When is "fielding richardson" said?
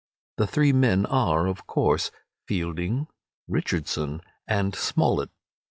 2.47-4.21